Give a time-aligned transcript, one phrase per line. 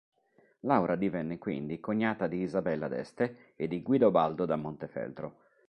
[0.61, 5.35] Laura divenne quindi cognata di Isabella d'Este e di Guidobaldo da Montefeltro.